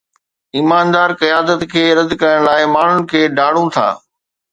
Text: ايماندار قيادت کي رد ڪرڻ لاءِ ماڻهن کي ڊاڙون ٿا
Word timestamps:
ايماندار 0.55 1.09
قيادت 1.21 1.61
کي 1.73 1.83
رد 1.99 2.15
ڪرڻ 2.21 2.41
لاءِ 2.47 2.65
ماڻهن 2.77 3.05
کي 3.13 3.21
ڊاڙون 3.41 3.71
ٿا 3.77 3.85